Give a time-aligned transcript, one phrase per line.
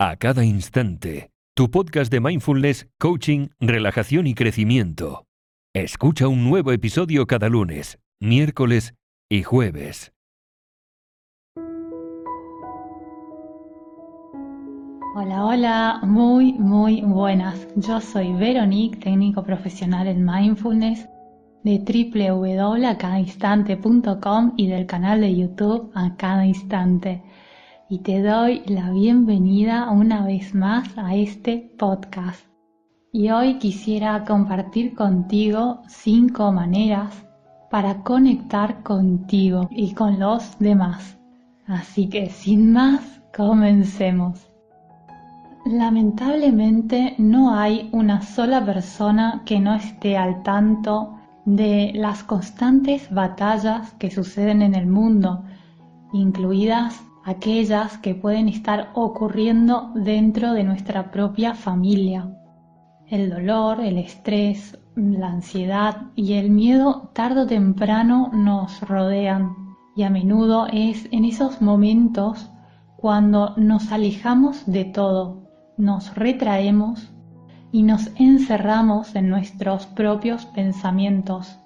[0.00, 1.30] a cada instante.
[1.54, 5.26] Tu podcast de mindfulness, coaching, relajación y crecimiento.
[5.74, 8.94] Escucha un nuevo episodio cada lunes, miércoles
[9.28, 10.14] y jueves.
[15.14, 17.68] Hola, hola, muy, muy buenas.
[17.76, 21.06] Yo soy Veronique, técnico profesional en mindfulness
[21.62, 27.22] de www.acadainstante.com y del canal de YouTube A Cada Instante.
[27.92, 32.46] Y te doy la bienvenida una vez más a este podcast.
[33.12, 37.26] Y hoy quisiera compartir contigo cinco maneras
[37.68, 41.18] para conectar contigo y con los demás.
[41.66, 44.48] Así que sin más, comencemos.
[45.66, 53.92] Lamentablemente no hay una sola persona que no esté al tanto de las constantes batallas
[53.94, 55.42] que suceden en el mundo,
[56.12, 62.36] incluidas aquellas que pueden estar ocurriendo dentro de nuestra propia familia.
[63.06, 69.54] El dolor, el estrés, la ansiedad y el miedo tarde o temprano nos rodean
[69.96, 72.50] y a menudo es en esos momentos
[72.96, 77.10] cuando nos alejamos de todo, nos retraemos
[77.72, 81.58] y nos encerramos en nuestros propios pensamientos.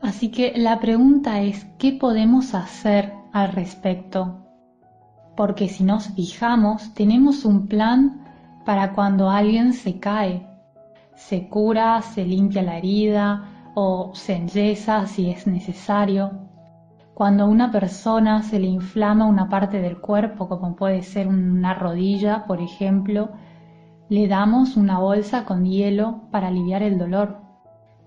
[0.00, 4.44] Así que la pregunta es, ¿qué podemos hacer al respecto?
[5.36, 8.24] Porque si nos fijamos, tenemos un plan
[8.64, 10.46] para cuando alguien se cae.
[11.14, 16.32] Se cura, se limpia la herida o se enyesa si es necesario.
[17.14, 21.74] Cuando a una persona se le inflama una parte del cuerpo, como puede ser una
[21.74, 23.30] rodilla, por ejemplo,
[24.08, 27.40] le damos una bolsa con hielo para aliviar el dolor.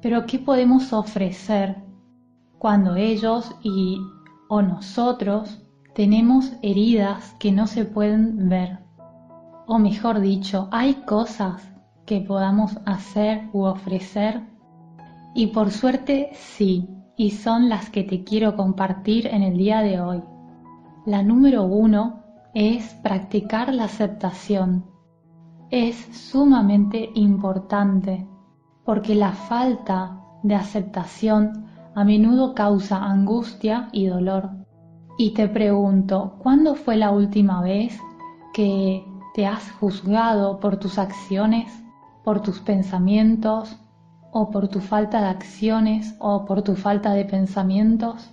[0.00, 1.76] Pero ¿qué podemos ofrecer
[2.58, 3.98] cuando ellos y
[4.48, 5.62] o nosotros
[5.94, 8.78] tenemos heridas que no se pueden ver?
[9.66, 11.72] O mejor dicho, hay cosas
[12.04, 14.42] que podamos hacer u ofrecer.
[15.34, 20.00] Y por suerte sí, y son las que te quiero compartir en el día de
[20.00, 20.22] hoy.
[21.04, 22.22] La número uno
[22.54, 24.96] es practicar la aceptación
[25.70, 28.26] es sumamente importante
[28.84, 31.65] porque la falta de aceptación
[31.96, 34.50] a menudo causa angustia y dolor.
[35.16, 37.98] Y te pregunto, ¿cuándo fue la última vez
[38.52, 39.02] que
[39.34, 41.72] te has juzgado por tus acciones,
[42.22, 43.78] por tus pensamientos,
[44.30, 48.30] o por tu falta de acciones, o por tu falta de pensamientos?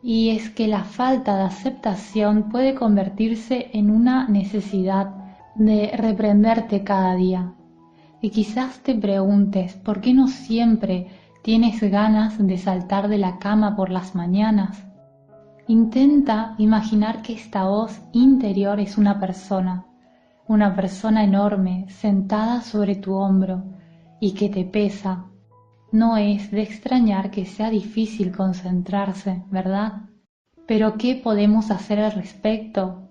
[0.00, 5.12] Y es que la falta de aceptación puede convertirse en una necesidad
[5.56, 7.52] de reprenderte cada día.
[8.20, 11.08] Y quizás te preguntes, ¿por qué no siempre
[11.46, 14.84] tienes ganas de saltar de la cama por las mañanas?
[15.68, 19.86] Intenta imaginar que esta voz interior es una persona,
[20.48, 23.62] una persona enorme sentada sobre tu hombro
[24.18, 25.26] y que te pesa.
[25.92, 30.02] No es de extrañar que sea difícil concentrarse, ¿verdad?
[30.66, 33.05] Pero ¿qué podemos hacer al respecto?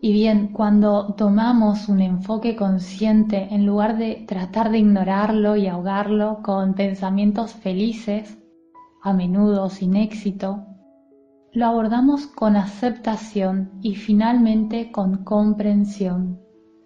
[0.00, 6.42] Y bien, cuando tomamos un enfoque consciente, en lugar de tratar de ignorarlo y ahogarlo
[6.42, 8.38] con pensamientos felices,
[9.02, 10.66] a menudo sin éxito,
[11.52, 16.40] lo abordamos con aceptación y finalmente con comprensión.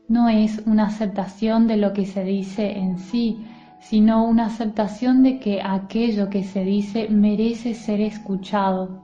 [0.09, 3.45] No es una aceptación de lo que se dice en sí,
[3.81, 9.03] sino una aceptación de que aquello que se dice merece ser escuchado,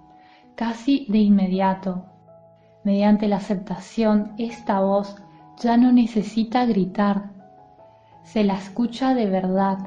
[0.55, 2.16] casi de inmediato,
[2.87, 5.17] Mediante la aceptación, esta voz
[5.59, 7.33] ya no necesita gritar,
[8.23, 9.79] se la escucha de verdad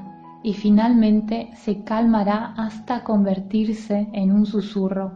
[0.43, 5.13] y finalmente se calmará hasta convertirse en un susurro.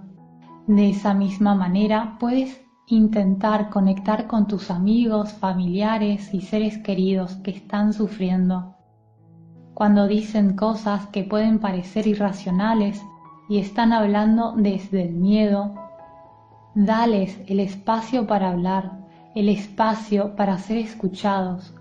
[0.66, 7.52] De esa misma manera puedes intentar conectar con tus amigos, familiares y seres queridos que
[7.52, 8.78] están sufriendo.
[9.74, 13.04] Cuando dicen cosas que pueden parecer irracionales
[13.50, 15.83] y están hablando desde el miedo,
[16.76, 18.94] Dales el espacio para hablar,
[19.36, 21.72] el espacio para ser escuchados,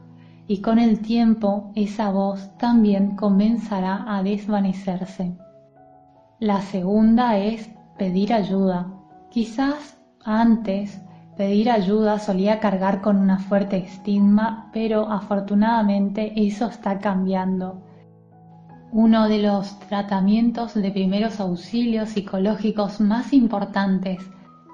[0.46, 5.34] y con el tiempo esa voz también comenzará a desvanecerse.
[6.40, 8.93] La segunda es pedir ayuda.
[9.31, 11.00] Quizás antes
[11.38, 17.82] pedir ayuda solía cargar con una fuerte estigma, pero afortunadamente eso está cambiando.
[18.93, 24.22] Uno de los tratamientos de primeros auxilios psicológicos más importantes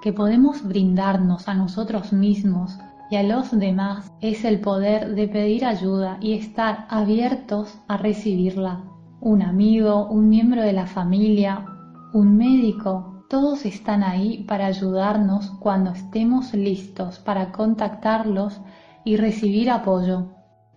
[0.01, 2.77] que podemos brindarnos a nosotros mismos
[3.09, 8.83] y a los demás es el poder de pedir ayuda y estar abiertos a recibirla.
[9.19, 11.65] Un amigo, un miembro de la familia,
[12.13, 18.59] un médico Todos están ahí para ayudarnos cuando estemos listos para contactarlos
[19.05, 20.31] y recibir apoyo.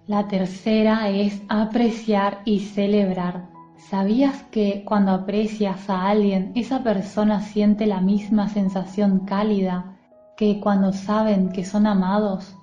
[0.07, 3.52] La tercera es apreciar y celebrar.
[3.77, 9.97] ¿Sabías que cuando aprecias a alguien, esa persona siente la misma sensación cálida
[10.37, 12.57] que cuando saben que son amados?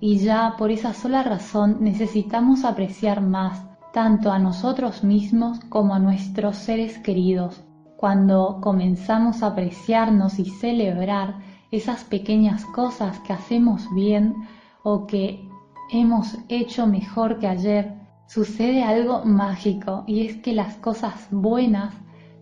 [0.00, 5.98] Y ya por esa sola razón necesitamos apreciar más tanto a nosotros mismos como a
[5.98, 7.64] nuestros seres queridos.
[7.96, 11.38] Cuando comenzamos a apreciarnos y celebrar
[11.70, 14.34] esas pequeñas cosas que hacemos bien
[14.82, 15.48] o que
[15.90, 21.94] hemos hecho mejor que ayer, sucede algo mágico y es que las cosas buenas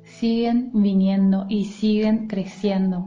[0.05, 3.07] siguen viniendo y siguen creciendo.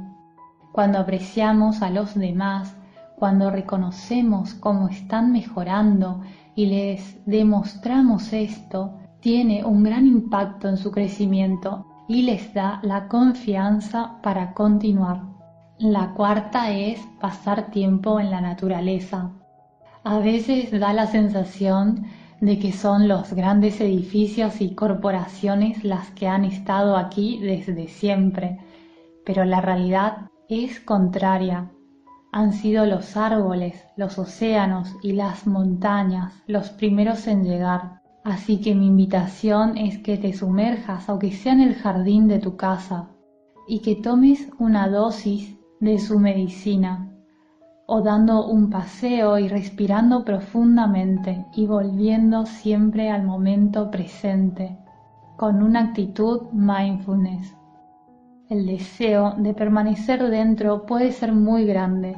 [0.71, 2.75] Cuando apreciamos a los demás,
[3.17, 6.21] cuando reconocemos cómo están mejorando
[6.55, 13.07] y les demostramos esto, tiene un gran impacto en su crecimiento y les da la
[13.07, 15.23] confianza para continuar.
[15.79, 19.31] La cuarta es pasar tiempo en la naturaleza.
[20.03, 22.05] A veces da la sensación
[22.41, 28.59] de que son los grandes edificios y corporaciones las que han estado aquí desde siempre,
[29.25, 31.71] pero la realidad es contraria.
[32.31, 38.01] Han sido los árboles, los océanos y las montañas los primeros en llegar.
[38.23, 42.57] Así que mi invitación es que te sumerjas, aunque sea en el jardín de tu
[42.57, 43.09] casa,
[43.67, 47.06] y que tomes una dosis de su medicina
[47.87, 54.77] o dando un paseo y respirando profundamente y volviendo siempre al momento presente
[55.37, 57.55] con una actitud mindfulness.
[58.49, 62.17] El deseo de permanecer dentro puede ser muy grande,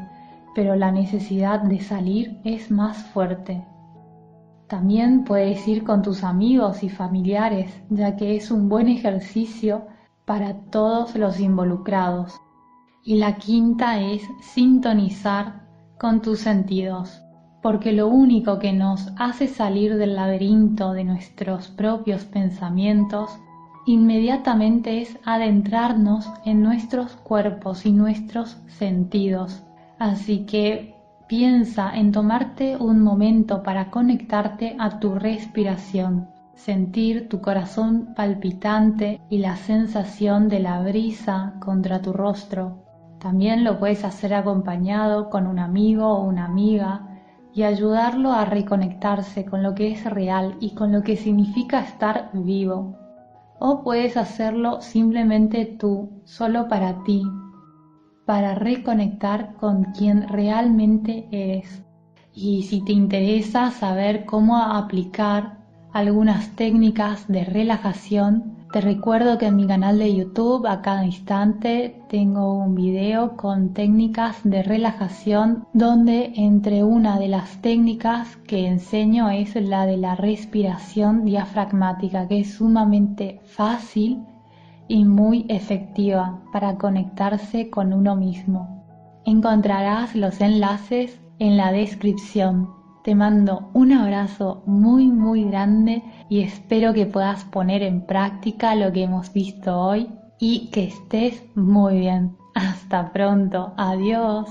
[0.55, 3.63] pero la necesidad de salir es más fuerte.
[4.67, 9.85] También puedes ir con tus amigos y familiares, ya que es un buen ejercicio
[10.25, 12.39] para todos los involucrados.
[13.03, 15.61] Y la quinta es sintonizar
[15.97, 17.21] con tus sentidos,
[17.61, 23.39] porque lo único que nos hace salir del laberinto de nuestros propios pensamientos
[23.85, 29.63] inmediatamente es adentrarnos en nuestros cuerpos y nuestros sentidos.
[29.97, 30.95] Así que
[31.27, 36.27] piensa en tomarte un momento para conectarte a tu respiración
[36.59, 42.88] sentir tu corazón palpitante y la sensación de la brisa contra tu rostro.
[43.19, 47.05] También lo puedes hacer acompañado con un amigo o una amiga
[47.53, 52.29] y ayudarlo a reconectarse con lo que es real y con lo que significa estar
[52.33, 52.95] vivo.
[53.59, 57.23] O puedes hacerlo simplemente tú, solo para ti,
[58.25, 61.83] para reconectar con quien realmente eres.
[62.33, 65.57] Y si te interesa saber cómo aplicar
[65.91, 68.58] algunas técnicas de relajación.
[68.71, 73.73] Te recuerdo que en mi canal de YouTube a cada instante tengo un video con
[73.73, 80.13] técnicas de relajación donde entre una de las técnicas que enseño es la de la
[80.13, 84.23] respiración diafragmática que es sumamente fácil
[84.87, 88.85] y muy efectiva para conectarse con uno mismo.
[89.25, 92.78] Encontrarás los enlaces en la descripción.
[93.03, 98.91] Te mando un abrazo muy muy grande y espero que puedas poner en práctica lo
[98.91, 100.09] que hemos visto hoy
[100.39, 102.37] y que estés muy bien.
[102.55, 103.73] Hasta pronto.
[103.77, 104.49] Adiós.